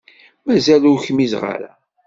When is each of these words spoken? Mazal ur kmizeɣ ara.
Mazal 0.45 0.83
ur 0.91 0.99
kmizeɣ 1.05 1.43
ara. 1.53 1.71